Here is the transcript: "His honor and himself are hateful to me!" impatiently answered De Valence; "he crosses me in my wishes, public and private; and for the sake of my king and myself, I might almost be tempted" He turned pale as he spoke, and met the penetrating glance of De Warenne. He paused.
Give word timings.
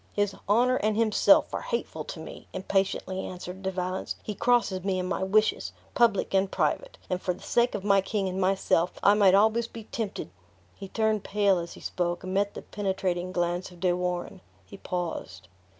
"His 0.13 0.33
honor 0.49 0.77
and 0.77 0.97
himself 0.97 1.53
are 1.53 1.61
hateful 1.61 2.03
to 2.05 2.19
me!" 2.19 2.47
impatiently 2.53 3.23
answered 3.23 3.61
De 3.61 3.69
Valence; 3.69 4.15
"he 4.23 4.33
crosses 4.33 4.83
me 4.83 4.97
in 4.97 5.05
my 5.05 5.21
wishes, 5.21 5.73
public 5.93 6.33
and 6.33 6.49
private; 6.49 6.97
and 7.07 7.21
for 7.21 7.35
the 7.35 7.43
sake 7.43 7.75
of 7.75 7.83
my 7.83 8.01
king 8.01 8.27
and 8.27 8.41
myself, 8.41 8.93
I 9.03 9.13
might 9.13 9.35
almost 9.35 9.73
be 9.73 9.83
tempted" 9.83 10.31
He 10.79 10.87
turned 10.87 11.23
pale 11.23 11.59
as 11.59 11.73
he 11.73 11.81
spoke, 11.81 12.23
and 12.23 12.33
met 12.33 12.55
the 12.55 12.63
penetrating 12.63 13.31
glance 13.31 13.69
of 13.69 13.79
De 13.79 13.93
Warenne. 13.95 14.41
He 14.65 14.77
paused. 14.77 15.47